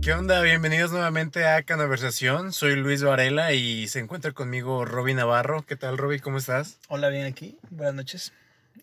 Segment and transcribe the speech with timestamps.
[0.00, 0.40] ¿Qué onda?
[0.42, 2.52] Bienvenidos nuevamente a Conversación.
[2.52, 5.66] Soy Luis Varela y se encuentra conmigo Roby Navarro.
[5.66, 6.20] ¿Qué tal, Roby?
[6.20, 6.78] ¿Cómo estás?
[6.86, 7.58] Hola, bien aquí.
[7.70, 8.32] Buenas noches.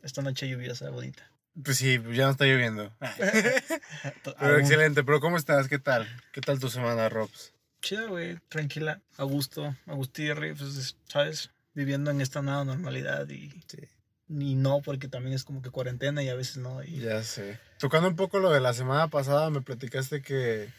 [0.02, 1.32] Esta noche lluviosa, bonita.
[1.64, 2.94] Pues sí, ya no está lloviendo.
[4.40, 5.06] pero excelente.
[5.06, 5.70] Pero ¿cómo estás?
[5.70, 6.06] ¿Qué tal?
[6.34, 7.54] ¿Qué tal tu semana, Robs?
[7.82, 8.40] Chida, güey.
[8.50, 9.00] Tranquila.
[9.16, 9.74] A gusto.
[9.86, 11.50] Agustirri, pues, ¿sabes?
[11.74, 13.52] Viviendo en esta nueva normalidad y...
[13.68, 13.88] Sí.
[14.28, 16.82] Ni no, porque también es como que cuarentena y a veces no.
[16.84, 17.60] Ya sé.
[17.78, 20.70] Tocando un poco lo de la semana pasada, me platicaste que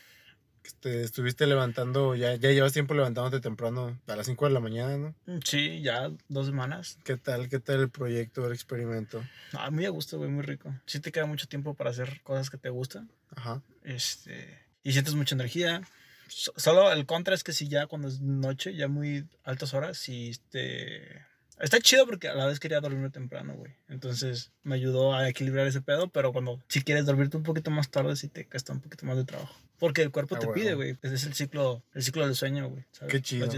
[0.81, 4.97] te estuviste levantando, ya, ya llevas tiempo levantándote temprano, a las 5 de la mañana,
[4.97, 5.15] ¿no?
[5.27, 6.99] Mm, sí, ya dos semanas.
[7.05, 7.49] ¿Qué tal?
[7.49, 9.23] ¿Qué tal el proyecto, el experimento?
[9.53, 10.75] Ah, muy a gusto, güey, muy rico.
[10.87, 13.11] Sí te queda mucho tiempo para hacer cosas que te gustan.
[13.35, 13.63] Ajá.
[13.83, 15.83] Este, y sientes mucha energía.
[16.29, 20.31] Solo el contra es que si ya cuando es noche, ya muy altas horas, si
[20.31, 21.27] este
[21.61, 23.73] Está chido porque a la vez quería dormirme temprano, güey.
[23.89, 27.91] Entonces me ayudó a equilibrar ese pedo, pero cuando si quieres dormirte un poquito más
[27.91, 29.55] tarde, sí te cuesta un poquito más de trabajo.
[29.79, 30.97] Porque el cuerpo ah, te pide, güey.
[31.03, 32.85] Ese es el ciclo, el ciclo del sueño, güey.
[33.09, 33.49] Qué chido.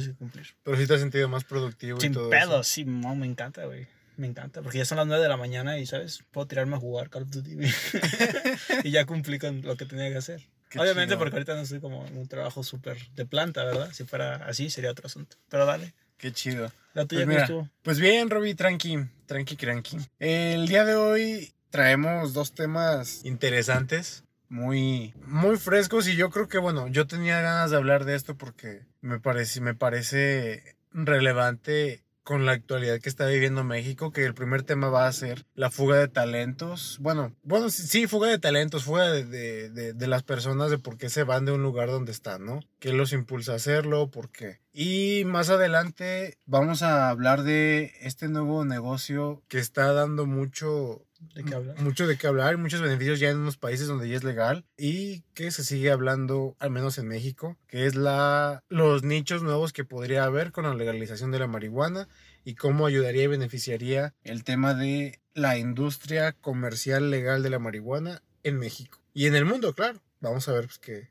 [0.63, 3.65] Pero sí te has sentido más productivo Sin y todo pedo, sí, no, me encanta,
[3.67, 3.87] güey.
[4.17, 6.21] Me encanta, porque ya son las 9 de la mañana y, ¿sabes?
[6.31, 7.59] Puedo tirarme a jugar Call of Duty,
[8.85, 10.41] y ya cumplí con lo que tenía que hacer.
[10.75, 13.91] Obviamente porque ahorita no estoy como en un trabajo súper de planta, ¿verdad?
[13.93, 15.37] Si fuera así sería otro asunto.
[15.49, 15.95] Pero dale.
[16.19, 16.73] Qué chido.
[17.09, 17.51] pues,
[17.83, 19.99] pues bien, Robbie, tranqui, tranqui, tranqui.
[20.19, 26.59] El día de hoy traemos dos temas interesantes, muy, muy frescos y yo creo que,
[26.59, 32.45] bueno, yo tenía ganas de hablar de esto porque me parece, me parece relevante con
[32.45, 35.97] la actualidad que está viviendo México, que el primer tema va a ser la fuga
[35.97, 36.99] de talentos.
[37.01, 39.25] Bueno, bueno, sí, fuga de talentos, fuga de,
[39.71, 42.65] de, de, las personas de por qué se van de un lugar donde están, ¿no?
[42.81, 44.11] ¿Qué los impulsa a hacerlo?
[44.11, 44.59] ¿Por qué?
[44.73, 51.45] Y más adelante vamos a hablar de este nuevo negocio que está dando mucho de
[51.45, 51.81] qué hablar.
[51.81, 55.23] Mucho de qué hablar, muchos beneficios ya en unos países donde ya es legal y
[55.35, 59.85] que se sigue hablando, al menos en México, que es la, los nichos nuevos que
[59.85, 62.09] podría haber con la legalización de la marihuana
[62.45, 68.23] y cómo ayudaría y beneficiaría el tema de la industria comercial legal de la marihuana
[68.43, 69.01] en México.
[69.13, 70.01] Y en el mundo, claro.
[70.21, 71.11] Vamos a ver pues, qué,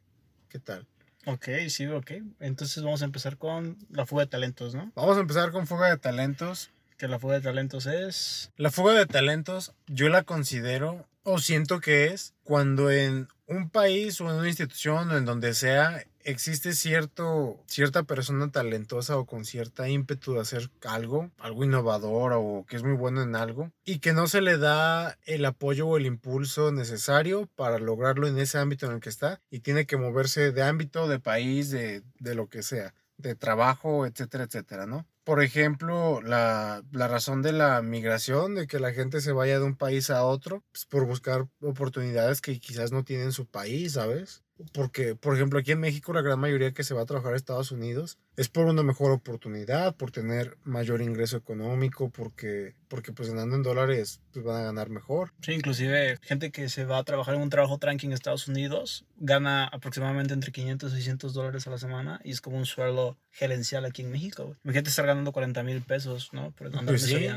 [0.49, 0.87] qué tal.
[1.25, 2.11] Ok, sí, ok.
[2.39, 4.91] Entonces vamos a empezar con la fuga de talentos, ¿no?
[4.95, 8.51] Vamos a empezar con fuga de talentos que la fuga de talentos es?
[8.57, 14.21] La fuga de talentos yo la considero o siento que es cuando en un país
[14.21, 19.45] o en una institución o en donde sea existe cierto, cierta persona talentosa o con
[19.45, 23.99] cierta ímpetu de hacer algo, algo innovador o que es muy bueno en algo y
[23.99, 28.57] que no se le da el apoyo o el impulso necesario para lograrlo en ese
[28.57, 32.35] ámbito en el que está y tiene que moverse de ámbito, de país, de, de
[32.35, 35.05] lo que sea, de trabajo, etcétera, etcétera, ¿no?
[35.25, 39.75] Por ejemplo, la, razón de la migración, de que la gente se vaya de un
[39.75, 44.44] país a otro, pues por buscar oportunidades que quizás no tiene en su país, ¿sabes?
[44.71, 47.35] Porque, por ejemplo, aquí en México la gran mayoría que se va a trabajar a
[47.35, 53.29] Estados Unidos es por una mejor oportunidad, por tener mayor ingreso económico, porque, porque pues
[53.29, 55.33] ganando en dólares pues van a ganar mejor.
[55.41, 59.05] Sí, inclusive gente que se va a trabajar en un trabajo tranqui en Estados Unidos
[59.17, 63.17] gana aproximadamente entre 500 y 600 dólares a la semana y es como un sueldo
[63.31, 64.55] gerencial aquí en México.
[64.63, 66.51] Imagínate estar ganando 40 mil pesos, ¿no?
[66.51, 67.27] Por andar pues sí.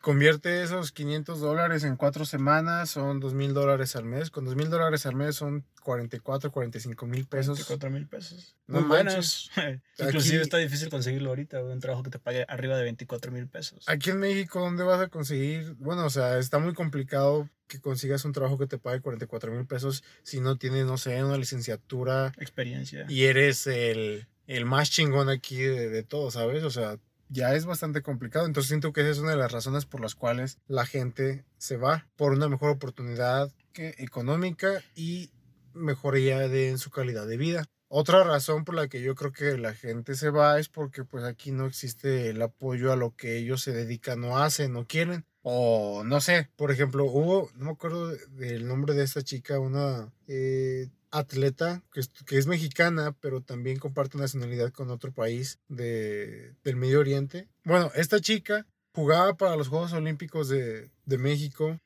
[0.00, 4.30] Convierte esos 500 dólares en cuatro semanas, son 2 mil dólares al mes.
[4.30, 7.58] Con 2 mil dólares al mes son 44, 45 mil pesos.
[7.58, 8.56] 44 mil pesos.
[8.66, 9.50] Muy buenos.
[9.98, 13.84] Inclusive está difícil conseguirlo ahorita, un trabajo que te pague arriba de 24 mil pesos.
[13.88, 15.74] Aquí en México, ¿dónde vas a conseguir?
[15.74, 19.66] Bueno, o sea, está muy complicado que consigas un trabajo que te pague 44 mil
[19.66, 22.32] pesos si no tienes, no sé, una licenciatura.
[22.38, 23.04] Experiencia.
[23.10, 26.64] Y eres el, el más chingón aquí de, de todo, ¿sabes?
[26.64, 26.96] O sea,
[27.30, 28.46] ya es bastante complicado.
[28.46, 31.76] Entonces siento que esa es una de las razones por las cuales la gente se
[31.76, 35.30] va por una mejor oportunidad económica y
[35.72, 37.66] mejoría de, su calidad de vida.
[37.88, 41.24] Otra razón por la que yo creo que la gente se va es porque pues
[41.24, 45.24] aquí no existe el apoyo a lo que ellos se dedican o hacen o quieren.
[45.42, 50.12] O no sé, por ejemplo, hubo, no me acuerdo del nombre de esta chica, una
[50.28, 56.54] eh, atleta que es, que es, mexicana, pero también comparte nacionalidad con otro país de,
[56.64, 57.48] del Medio Oriente.
[57.64, 61.80] Bueno, esta chica jugaba para los Juegos Olímpicos de, de México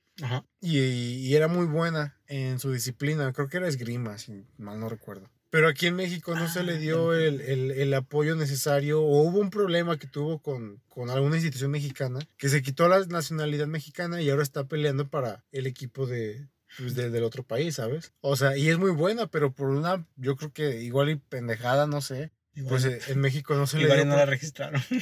[0.61, 3.33] Y, y, era muy buena en su disciplina.
[3.33, 5.29] Creo que era esgrima, si mal no recuerdo.
[5.51, 9.23] Pero aquí en México no se le ah, dio el, el, el, apoyo necesario o
[9.23, 13.69] hubo un problema que tuvo con, con alguna institución mexicana que se quitó la nacionalidad
[13.69, 16.49] mexicana y ahora está peleando para el equipo de,
[16.79, 18.13] pues, del otro país, ¿sabes?
[18.21, 21.87] O sea, y es muy buena, pero por una, yo creo que igual y pendejada,
[21.87, 22.33] no sé.
[22.69, 24.05] pues eh, en México no se le dio.
[24.05, 24.83] no la registraron.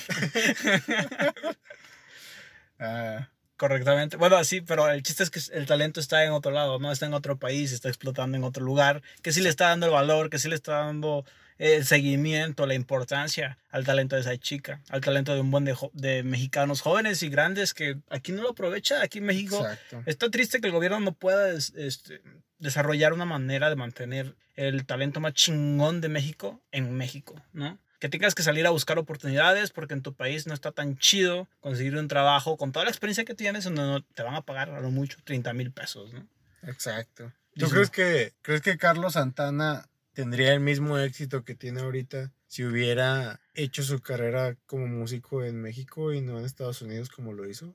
[2.85, 4.17] Ah, correctamente.
[4.17, 7.07] Bueno, sí, pero el chiste es que el talento está en otro lado, no está
[7.07, 10.31] en otro país, está explotando en otro lugar, que sí le está dando el valor,
[10.31, 11.25] que sí le está dando
[11.62, 15.76] el seguimiento, la importancia al talento de esa chica, al talento de un buen de,
[15.93, 19.64] de, mexicanos jóvenes y grandes que aquí no lo aprovecha, aquí en México.
[20.06, 22.20] Está triste que el gobierno no pueda este,
[22.59, 27.79] desarrollar una manera de mantener el talento más chingón de México en México, ¿no?
[28.00, 31.47] que tengas que salir a buscar oportunidades porque en tu país no está tan chido
[31.61, 34.70] conseguir un trabajo con toda la experiencia que tienes donde no te van a pagar
[34.70, 36.26] a lo mucho 30 mil pesos, ¿no?
[36.65, 37.32] Exacto.
[37.55, 42.64] ¿Tú crees que, crees que Carlos Santana tendría el mismo éxito que tiene ahorita si
[42.64, 47.49] hubiera hecho su carrera como músico en México y no en Estados Unidos como lo
[47.49, 47.75] hizo?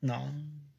[0.00, 0.32] No,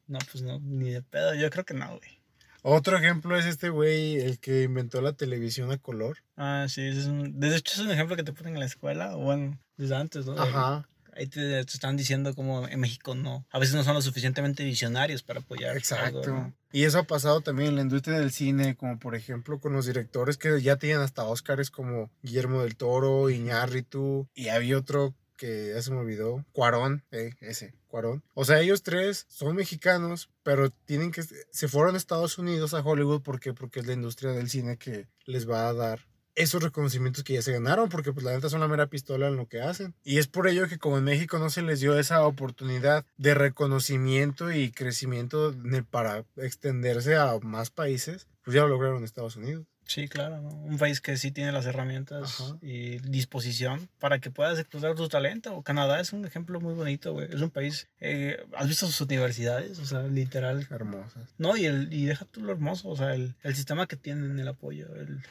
[0.08, 1.36] no, pues no, ni de pedo.
[1.36, 2.20] Yo creo que no, güey.
[2.62, 6.18] Otro ejemplo es este güey, el que inventó la televisión a color.
[6.36, 9.16] Ah, sí, es un, de hecho es un ejemplo que te ponen en la escuela,
[9.16, 10.34] o bueno, desde antes, ¿no?
[10.34, 10.90] Ajá.
[11.20, 15.22] Ahí te, están diciendo como en México no, a veces no son lo suficientemente visionarios
[15.22, 15.76] para apoyar.
[15.76, 16.54] Exacto.
[16.72, 19.86] Y eso ha pasado también en la industria del cine, como por ejemplo con los
[19.86, 25.72] directores que ya tienen hasta Óscares como Guillermo del Toro, Iñárritu, y había otro que
[25.74, 28.24] ya se me olvidó, Cuarón, eh, ese, Cuarón.
[28.34, 32.82] O sea, ellos tres son mexicanos, pero tienen que, se fueron a Estados Unidos, a
[32.82, 33.54] Hollywood, ¿por qué?
[33.54, 36.00] Porque es la industria del cine que les va a dar
[36.40, 39.36] esos reconocimientos que ya se ganaron, porque pues la neta son la mera pistola en
[39.36, 39.94] lo que hacen.
[40.06, 43.34] Y es por ello que como en México no se les dio esa oportunidad de
[43.34, 45.54] reconocimiento y crecimiento
[45.92, 49.66] para extenderse a más países, pues ya lo lograron en Estados Unidos.
[49.86, 50.50] Sí, claro, ¿no?
[50.50, 55.62] Un país que sí tiene las herramientas y disposición para que puedas explotar tu talento.
[55.64, 57.28] Canadá es un ejemplo muy bonito, güey.
[57.34, 59.80] Es un país, eh, ¿has visto sus universidades?
[59.80, 60.68] O sea, literal.
[60.70, 61.34] Hermosas.
[61.40, 64.38] No, y, el, y deja tú lo hermoso, o sea, el, el sistema que tienen,
[64.38, 65.24] el apoyo, el,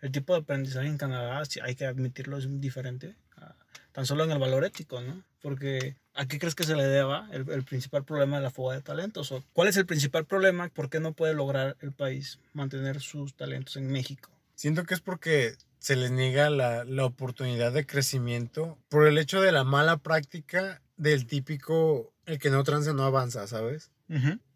[0.00, 3.14] el tipo de aprendizaje en Canadá, hay que admitirlo, es diferente.
[3.92, 5.22] tan solo en el valor ético, ¿no?
[5.42, 8.74] Porque ¿a qué crees que se le deba el, el, principal problema de la fuga
[8.74, 9.32] de talentos?
[9.32, 10.68] ¿O ¿Cuál es el principal problema?
[10.68, 14.30] ¿Por qué no puede lograr el país mantener sus talentos en México?
[14.54, 19.40] Siento que es porque se les niega la, la oportunidad de crecimiento por el hecho
[19.40, 23.90] de la mala práctica del típico el que no transa no avanza, ¿sabes?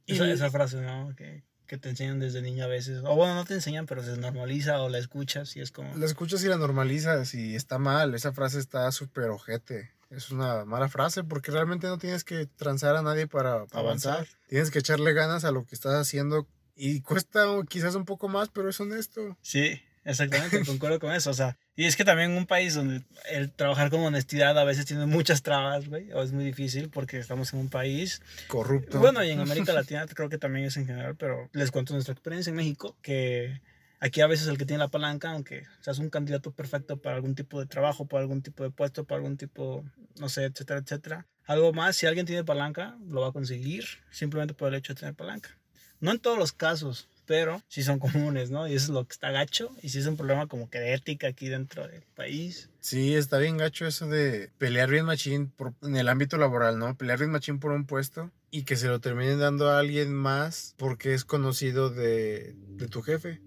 [0.06, 1.14] y esa, esa, frase, ¿no?
[1.16, 1.42] Que,
[1.72, 2.98] que te enseñan desde niño a veces.
[3.02, 5.96] O bueno, no te enseñan, pero se normaliza o la escuchas y es como...
[5.96, 8.14] La escuchas y la normalizas y está mal.
[8.14, 9.90] Esa frase está súper ojete.
[10.10, 14.26] Es una mala frase porque realmente no tienes que transar a nadie para avanzar.
[14.48, 16.46] Tienes que echarle ganas a lo que estás haciendo
[16.76, 19.38] y cuesta quizás un poco más, pero es honesto.
[19.40, 21.30] Sí, exactamente, concuerdo con eso.
[21.30, 24.86] O sea, y es que también un país donde el trabajar con honestidad a veces
[24.86, 28.98] tiene muchas trabas, güey, o es muy difícil porque estamos en un país corrupto.
[28.98, 32.12] Bueno, y en América Latina creo que también es en general, pero les cuento nuestra
[32.12, 33.60] experiencia en México, que
[34.00, 37.34] aquí a veces el que tiene la palanca, aunque seas un candidato perfecto para algún
[37.34, 39.84] tipo de trabajo, para algún tipo de puesto, para algún tipo,
[40.18, 41.26] no sé, etcétera, etcétera.
[41.44, 45.00] Algo más, si alguien tiene palanca, lo va a conseguir simplemente por el hecho de
[45.00, 45.56] tener palanca.
[46.00, 48.66] No en todos los casos, pero sí son comunes, ¿no?
[48.66, 50.94] Y eso es lo que está gacho y sí es un problema como que de
[50.94, 52.70] ética aquí dentro del país.
[52.80, 55.52] Sí, está bien gacho eso de pelear bien machín
[55.82, 56.96] en el ámbito laboral, ¿no?
[56.96, 60.74] Pelear bien machín por un puesto y que se lo terminen dando a alguien más
[60.76, 63.40] porque es conocido de, de tu jefe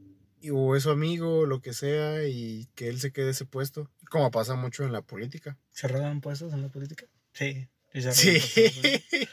[0.52, 4.32] o es su amigo lo que sea y que él se quede ese puesto, como
[4.32, 5.58] pasa mucho en la política.
[5.72, 7.06] ¿Se roban puestos en la política?
[7.34, 7.68] Sí.
[8.12, 8.42] Sí.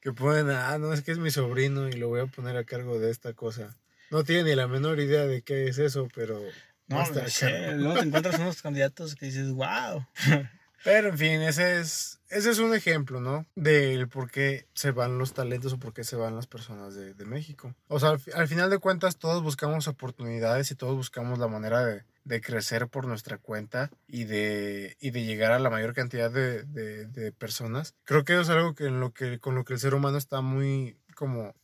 [0.00, 2.64] que pueden, ah, no, es que es mi sobrino y lo voy a poner a
[2.64, 3.76] cargo de esta cosa.
[4.10, 6.40] No tiene ni la menor idea de qué es eso, pero...
[6.88, 7.72] No, no sé.
[7.76, 10.06] Luego te encuentras unos candidatos que dices, wow.
[10.82, 13.46] Pero en fin, ese es, ese es un ejemplo, ¿no?
[13.54, 17.12] Del por qué se van los talentos o por qué se van las personas de,
[17.12, 17.74] de México.
[17.88, 22.04] O sea, al, final de cuentas todos buscamos oportunidades y todos buscamos la manera de,
[22.24, 26.62] de crecer por nuestra cuenta y de, y de llegar a la mayor cantidad de,
[26.64, 27.94] de, personas.
[28.04, 30.16] Creo que eso es algo que, en lo que, con lo que el ser humano
[30.16, 31.54] está muy como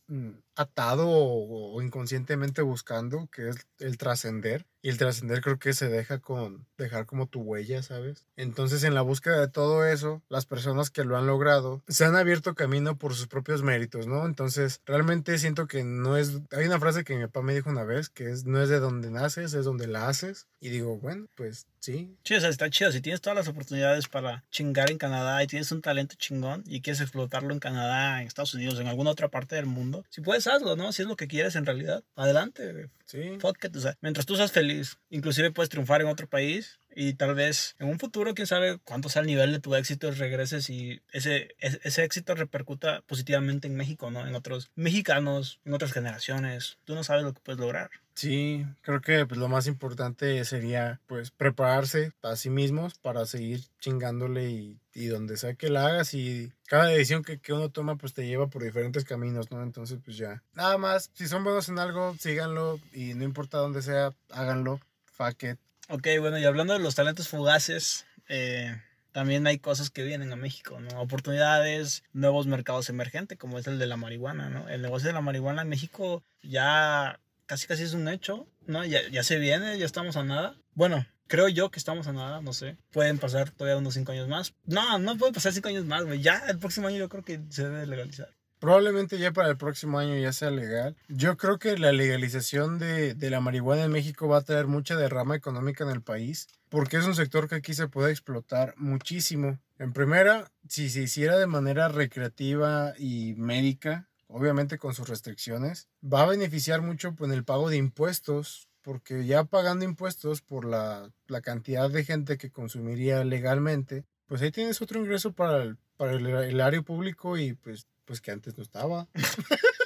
[0.57, 4.65] atado o, inconscientemente buscando, que es el trascender.
[4.81, 8.25] Y el trascender creo que se deja con dejar como tu huella, ¿sabes?
[8.37, 12.15] Entonces en la búsqueda de todo eso, las personas que lo han logrado se han
[12.15, 14.25] abierto camino por sus propios méritos, ¿no?
[14.25, 16.39] Entonces realmente siento que no es...
[16.51, 18.79] Hay una frase que mi papá me dijo una vez, que es, no es de
[18.79, 20.47] donde naces, es donde la haces.
[20.61, 22.15] Y digo, bueno, pues sí.
[22.23, 22.91] Sí, está chido.
[22.91, 26.81] Si tienes todas las oportunidades para chingar en Canadá y tienes un talento chingón y
[26.81, 30.47] quieres explotarlo en Canadá, en Estados Unidos, en alguna otra parte del mundo, si puedes
[30.47, 30.91] hazlo, ¿no?
[30.91, 32.89] Si es lo que quieres en realidad, adelante.
[33.05, 33.37] Sí.
[33.39, 37.13] Fuck it, o sea, mientras tú seas feliz, inclusive puedes triunfar en otro país Y
[37.13, 40.67] tal vez en un futuro, quién sabe cuánto sea el nivel de tu éxito, regreses
[40.71, 44.25] y ese, ese, éxito repercuta positivamente en México, ¿no?
[44.25, 46.79] En otros mexicanos, en otras generaciones.
[46.85, 47.91] Tú no sabes lo que puedes lograr.
[48.15, 53.61] Sí, creo que pues, lo más importante sería pues prepararse a sí mismos para seguir
[53.79, 57.97] chingándole y, y donde sea que la hagas y cada decisión que, que, uno toma
[57.97, 59.61] pues te lleva por diferentes caminos, ¿no?
[59.61, 60.41] Entonces pues ya.
[60.53, 64.79] Nada más, si son buenos en algo, síganlo y no importa dónde sea, háganlo.
[65.05, 65.66] Fuck it.
[65.89, 68.75] Ok, bueno, y hablando de los talentos fugaces, eh,
[69.13, 71.01] también hay cosas que vienen a México, ¿no?
[71.01, 74.67] Oportunidades, nuevos mercados emergentes, como es el de la marihuana, ¿no?
[74.67, 78.83] El negocio de la marihuana en México ya casi casi es un hecho, ¿no?
[78.83, 80.57] Ya, ya se viene, ya estamos a nada.
[80.73, 82.75] Bueno, creo yo que estamos a nada, no sé.
[82.91, 84.53] Pueden pasar todavía unos cinco años más.
[84.65, 86.21] No, no pueden pasar cinco años más, güey.
[86.21, 88.29] Ya el próximo año yo creo que se debe legalizar.
[88.59, 90.95] Probablemente ya para el próximo año ya sea legal.
[91.07, 94.95] Yo creo que la legalización de, de, la marihuana en México va a traer mucha
[94.95, 99.59] derrama económica en el país, porque es un sector que aquí se puede explotar muchísimo.
[99.79, 106.23] En primera, si se hiciera de manera recreativa y médica, obviamente con sus restricciones, va
[106.23, 111.41] a beneficiar mucho en el pago de impuestos, porque ya pagando impuestos por la, la
[111.41, 116.25] cantidad de gente que consumiría legalmente, pues ahí tienes otro ingreso para el, para el
[116.27, 119.07] erario público y pues, pues que antes no estaba.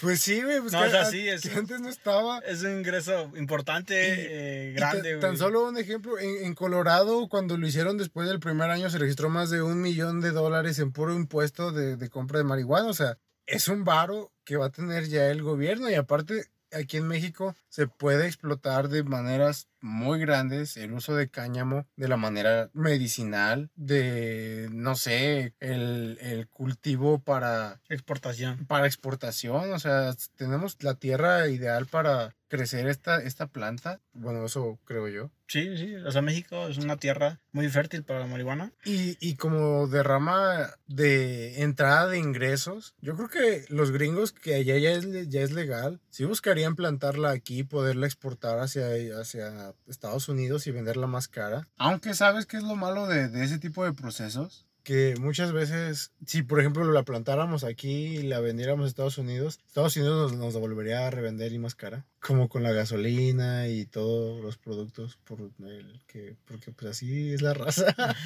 [0.00, 0.60] Pues sí, güey.
[0.60, 1.44] Pues no, que, así es.
[1.56, 2.38] antes no estaba.
[2.46, 5.20] Es un ingreso importante, eh, grande, güey.
[5.20, 8.98] Tan, solo un ejemplo, en, en, Colorado, cuando lo hicieron después del primer año, se
[8.98, 12.88] registró más de un millón de dólares en puro impuesto de, de compra de marihuana.
[12.88, 16.98] O sea, es un varo que va a tener ya el gobierno y aparte aquí
[16.98, 22.16] en México se puede explotar de maneras muy grandes el uso de cáñamo de la
[22.16, 28.66] manera medicinal, de, no sé, el, el, cultivo para exportación.
[28.66, 34.00] Para exportación, o sea, tenemos la tierra ideal para crecer esta, esta planta.
[34.12, 35.30] Bueno, eso creo yo.
[35.46, 38.72] Sí, sí, o sea, México es una tierra muy fértil para la marihuana.
[38.84, 44.76] Y, y como derrama de entrada de ingresos, yo creo que los gringos que allá
[44.76, 50.66] ya es, ya es legal, sí buscarían plantarla aquí, poderla exportar hacia, hacia Estados Unidos
[50.66, 51.68] y venderla más cara.
[51.76, 56.12] Aunque sabes qué es lo malo de, de ese tipo de procesos, que muchas veces,
[56.24, 60.40] si por ejemplo la plantáramos aquí y la vendiéramos a Estados Unidos, Estados Unidos nos,
[60.40, 65.18] nos devolvería a revender y más cara, como con la gasolina y todos los productos,
[65.24, 67.94] por el que, porque pues así es la raza.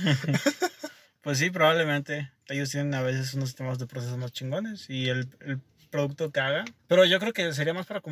[1.23, 2.31] pues sí, probablemente.
[2.47, 6.39] Ellos tienen a veces unos sistemas de procesos más chingones y el, el producto que
[6.39, 6.67] hagan.
[6.87, 8.03] Pero yo creo que sería más para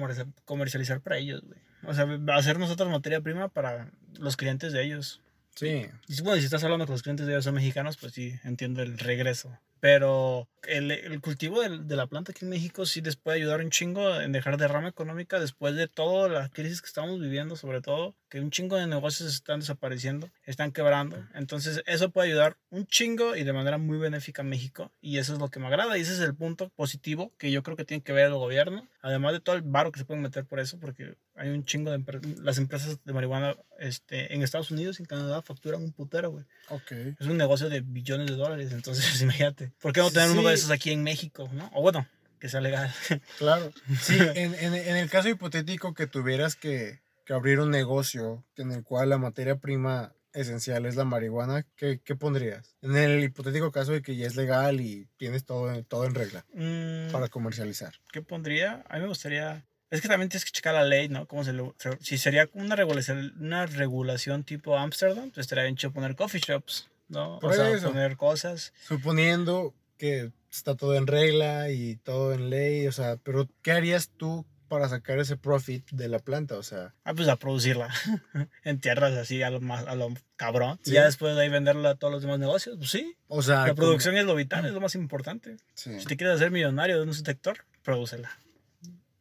[0.44, 1.60] comercializar para ellos, güey.
[1.84, 5.20] O sea, hacer nosotros materia prima para los clientes de ellos.
[5.54, 5.86] Sí.
[6.08, 8.82] Y bueno, si estás hablando con los clientes de ellos son mexicanos, pues sí, entiendo
[8.82, 9.58] el regreso.
[9.80, 13.60] Pero el, el cultivo de, de, la planta aquí en México sí les puede ayudar
[13.60, 17.80] un chingo en dejar derrama económica después de toda la crisis que estamos viviendo, sobre
[17.80, 21.16] todo, que un chingo de negocios están desapareciendo, están quebrando.
[21.34, 24.92] Entonces, eso puede ayudar un chingo y de manera muy benéfica a México.
[25.00, 25.96] Y eso es lo que me agrada.
[25.96, 28.86] Y ese es el punto positivo que yo creo que tiene que ver el gobierno.
[29.00, 31.90] Además de todo el varo que se pueden meter por eso, porque hay un chingo
[31.90, 36.30] de las empresas de marihuana este, en Estados Unidos y en Canadá facturan un putero,
[36.30, 36.44] güey.
[36.68, 36.92] Ok.
[37.18, 38.72] Es un negocio de billones de dólares.
[38.72, 39.72] Entonces, imagínate.
[39.80, 40.38] ¿Por qué no tener sí.
[40.38, 41.70] uno de esos aquí en México, no?
[41.72, 42.06] O bueno,
[42.38, 42.92] que sea legal.
[43.38, 43.72] Claro.
[44.02, 48.72] Sí, en, en, en el caso hipotético que tuvieras que, que, abrir un negocio en
[48.72, 52.76] el cual la materia prima esencial es la marihuana, ¿qué, qué pondrías?
[52.82, 56.44] En el hipotético caso de que ya es legal y tienes todo, todo en regla
[56.52, 57.94] mm, para comercializar.
[58.12, 58.84] ¿Qué pondría?
[58.90, 59.64] A mí me gustaría...
[59.90, 61.26] Es que también tienes que checar la ley, ¿no?
[61.26, 61.64] Cómo se le,
[62.00, 66.88] si sería una regulación, una regulación tipo Amsterdam, pues estaría bien chido poner coffee shops,
[67.08, 67.40] ¿no?
[67.40, 67.88] Por o sea, eso.
[67.88, 68.72] poner cosas.
[68.86, 74.10] Suponiendo que está todo en regla y todo en ley, o sea, pero ¿qué harías
[74.16, 76.56] tú para sacar ese profit de la planta?
[76.56, 77.88] O sea, ah, pues a producirla
[78.64, 80.78] en tierras así a lo más a lo cabrón.
[80.84, 80.92] ¿Sí?
[80.92, 83.16] Y ya después de ahí venderla a todos los demás negocios, pues sí.
[83.26, 84.20] O sea, la producción como...
[84.20, 85.56] es lo vital, es lo más importante.
[85.74, 85.98] Sí.
[85.98, 88.30] Si te quieres hacer millonario de un sector, producela.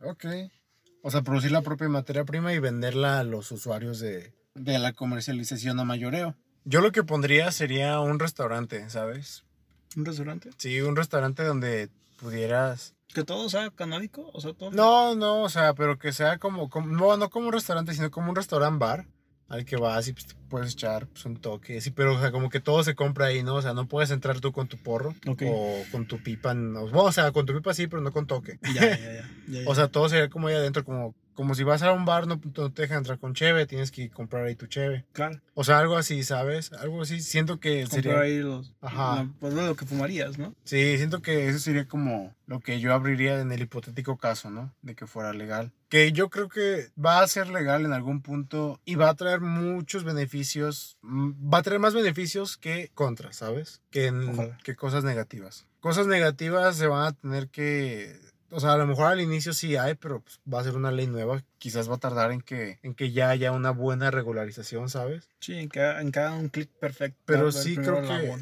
[0.01, 0.25] Ok.
[1.01, 4.93] O sea, producir la propia materia prima y venderla a los usuarios de, de la
[4.93, 6.35] comercialización a mayoreo.
[6.65, 9.45] Yo lo que pondría sería un restaurante, ¿sabes?
[9.95, 10.49] ¿Un restaurante?
[10.57, 11.89] Sí, un restaurante donde
[12.19, 12.95] pudieras...
[13.13, 14.29] ¿Que todo sea canábico?
[14.33, 14.71] O sea, todo...
[14.71, 18.11] No, no, o sea, pero que sea como, como no, no como un restaurante, sino
[18.11, 19.07] como un restaurant bar
[19.49, 22.31] al que vas y pues, te puedes echar pues, un toque, sí, pero o sea,
[22.31, 23.55] como que todo se compra ahí, ¿no?
[23.55, 25.49] O sea, no puedes entrar tú con tu porro okay.
[25.51, 28.27] o con tu pipa, no, bueno, o sea, con tu pipa sí, pero no con
[28.27, 28.59] toque.
[28.73, 31.81] Ya, ya, ya, ya O sea, todo sería como ahí adentro, como, como si vas
[31.83, 35.05] a un bar, no, te dejan entrar con cheve, tienes que comprar ahí tu cheve.
[35.13, 35.39] Claro.
[35.53, 36.73] O sea, algo así, ¿sabes?
[36.73, 37.21] Algo así.
[37.21, 38.19] Siento que comprar sería.
[38.19, 38.73] ahí los.
[38.81, 39.25] Ajá.
[39.39, 40.53] pues lo que fumarías, ¿no?
[40.65, 44.73] Sí, siento que eso sería como lo que yo abriría en el hipotético caso, ¿no?
[44.81, 45.71] De que fuera legal.
[45.87, 49.39] Que yo creo que va a ser legal en algún punto y va a traer
[49.39, 50.97] muchos beneficios.
[51.03, 53.81] Mm, va a traer más beneficios que contras, ¿sabes?
[53.91, 54.11] Que,
[54.65, 55.65] que cosas negativas.
[55.79, 58.19] Cosas negativas se van a tener que
[58.51, 60.91] o sea, a lo mejor al inicio sí hay, pero pues, va a ser una
[60.91, 64.89] ley nueva quizás va a tardar en que, en que ya haya una buena regularización,
[64.89, 65.27] ¿sabes?
[65.39, 67.19] Sí, en cada, en cada un clic perfecto.
[67.25, 68.33] Pero sí creo que...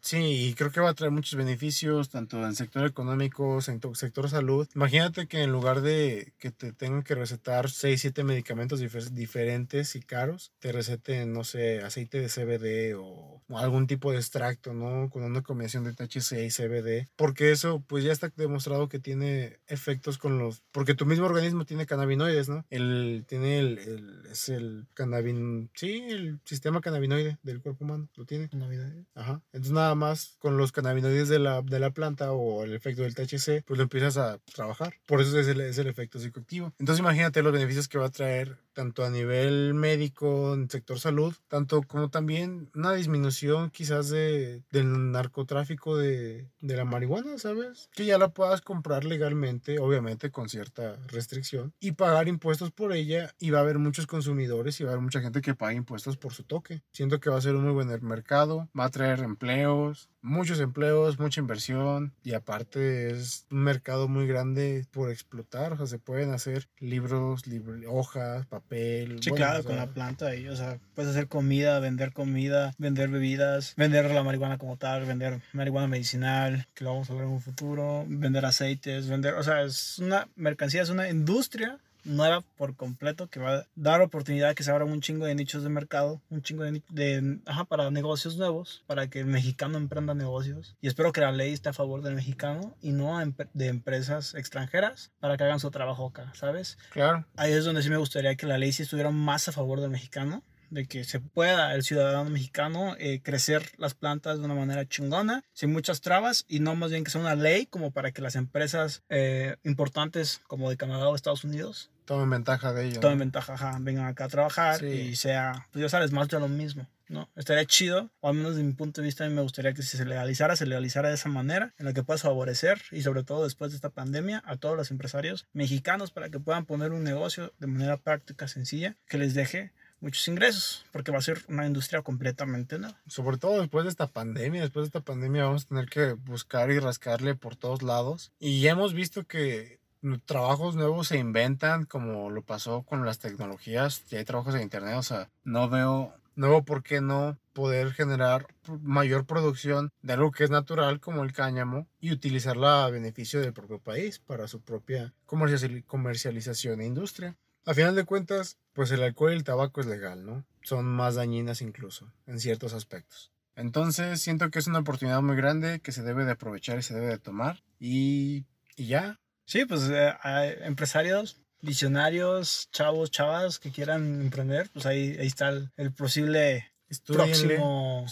[0.00, 4.28] Sí, y creo que va a traer muchos beneficios, tanto en sector económico, sector, sector
[4.28, 4.68] salud.
[4.74, 8.80] Imagínate que en lugar de que te tengan que recetar 6, 7 medicamentos
[9.12, 14.72] diferentes y caros, te receten, no sé, aceite de CBD o, algún tipo de extracto,
[14.72, 15.08] ¿no?
[15.10, 17.08] Con una combinación de THC y CBD.
[17.16, 20.62] Porque eso, pues ya está demostrado que tiene efectos con los...
[20.72, 26.40] Porque tu mismo organismo tiene cannabinoides el, El, tiene el, es el cannabin, sí, el
[26.44, 28.48] sistema cannabinoide del cuerpo humano, lo tiene.
[28.48, 29.04] Cannabinoide.
[29.14, 29.42] Ajá.
[29.52, 33.14] Entonces nada más con los cannabinoides de la, de la planta o el efecto del
[33.14, 34.94] THC, pues lo empiezas a trabajar.
[35.06, 36.72] Por eso es el, es el efecto psicoactivo.
[36.78, 41.34] Entonces imagínate los beneficios que va a traer tanto a nivel médico, en sector salud,
[41.48, 47.88] tanto como también una disminución quizás de, del narcotráfico de, de la marihuana, ¿sabes?
[47.94, 53.34] Que ya la puedas comprar legalmente, obviamente con cierta restricción, y pagar impuestos por ella
[53.38, 56.16] y va a haber muchos consumidores y va a haber mucha gente que pague impuestos
[56.16, 56.82] por su toque.
[56.92, 61.18] Siento que va a ser un muy buen mercado, va a traer empleos, muchos empleos,
[61.18, 66.32] mucha inversión y aparte es un mercado muy grande por explotar, o sea, se pueden
[66.32, 67.42] hacer libros,
[67.88, 69.18] hojas, papel.
[69.22, 73.74] Sí, claro, con la planta ahí, o sea, puedes hacer comida, vender comida, vender bebidas,
[73.76, 77.40] vender la marihuana como tal, vender marihuana medicinal, que lo vamos a ver en un
[77.40, 83.28] futuro, vender aceites, vender, o sea, es una mercancía, es una industria nueva por completo
[83.28, 86.42] que va a dar oportunidad que se abran un chingo de nichos de mercado, un
[86.42, 90.76] chingo de, de ajá, para negocios nuevos, para que el mexicano emprenda negocios.
[90.80, 93.16] Y espero que la ley esté a favor del mexicano y no
[93.54, 96.78] de empresas extranjeras para que hagan su trabajo acá, ¿sabes?
[96.90, 97.26] Claro.
[97.36, 99.90] Ahí es donde sí me gustaría que la ley sí estuviera más a favor del
[99.90, 104.86] mexicano de que se pueda el ciudadano mexicano eh, crecer las plantas de una manera
[104.86, 108.22] chingona, sin muchas trabas y no más bien que sea una ley como para que
[108.22, 113.00] las empresas eh, importantes como de Canadá o Estados Unidos tomen ventaja de ello.
[113.00, 116.48] Tomen ventaja, ajá, vengan acá a trabajar y sea, pues ya sabes, más de lo
[116.48, 116.86] mismo.
[117.08, 117.30] ¿no?
[117.36, 119.82] Estaría chido, o al menos de mi punto de vista, a mí me gustaría que
[119.82, 123.22] si se legalizara, se legalizara de esa manera, en la que puedas favorecer, y sobre
[123.22, 127.04] todo después de esta pandemia, a todos los empresarios mexicanos para que puedan poner un
[127.04, 131.66] negocio de manera práctica, sencilla, que les deje muchos ingresos, porque va a ser una
[131.66, 133.00] industria completamente nueva.
[133.06, 136.70] Sobre todo después de esta pandemia, después de esta pandemia vamos a tener que buscar
[136.70, 138.32] y rascarle por todos lados.
[138.38, 139.80] Y ya hemos visto que
[140.24, 144.94] trabajos nuevos se inventan, como lo pasó con las tecnologías, ya hay trabajos en internet,
[144.96, 148.46] o sea, no veo, no veo por qué no poder generar
[148.82, 153.54] mayor producción de algo que es natural como el cáñamo y utilizarla a beneficio del
[153.54, 157.36] propio país para su propia comercialización e industria.
[157.66, 160.44] A final de cuentas, pues el alcohol y el tabaco es legal, ¿no?
[160.62, 163.32] Son más dañinas incluso, en ciertos aspectos.
[163.56, 166.94] Entonces siento que es una oportunidad muy grande que se debe de aprovechar y se
[166.94, 167.64] debe de tomar.
[167.80, 168.44] Y,
[168.76, 169.18] y ya.
[169.46, 175.48] Sí, pues eh, hay empresarios, visionarios, chavos, chavas que quieran emprender, pues ahí, ahí está
[175.48, 176.70] el, posible
[177.04, 178.06] próximo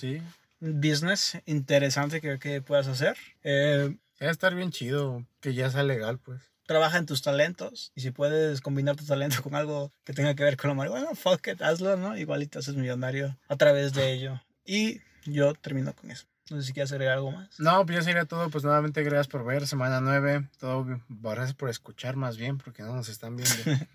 [0.58, 3.16] business interesante que, que puedas hacer.
[3.44, 7.92] Eh, Va a estar bien chido que ya sea legal, pues trabaja en tus talentos
[7.94, 11.14] y si puedes combinar tu talento con algo que tenga que ver con la marihuana,
[11.14, 12.16] fuck it, hazlo, ¿no?
[12.16, 14.40] Igualito haces millonario a través de ello.
[14.64, 16.26] Y yo termino con eso.
[16.50, 17.58] No sé si quieres agregar algo más.
[17.58, 18.50] No, pues ya sería todo.
[18.50, 20.48] Pues nuevamente gracias por ver, semana 9.
[20.58, 23.54] Todo, gracias por escuchar más bien, porque no nos están viendo.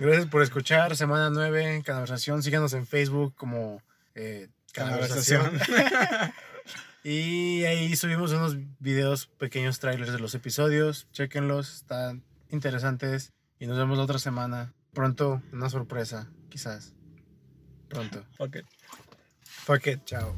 [0.00, 2.42] gracias por escuchar, semana 9, Conversación.
[2.42, 3.82] Síganos en Facebook como
[4.14, 5.52] eh, Conversación.
[7.04, 11.08] Y ahí subimos unos videos, pequeños trailers de los episodios.
[11.12, 13.32] Chequenlos, están interesantes.
[13.58, 14.72] Y nos vemos la otra semana.
[14.92, 16.94] Pronto, una sorpresa, quizás.
[17.88, 18.24] Pronto.
[18.36, 18.66] Fuck it.
[19.42, 20.36] Fuck it, chao.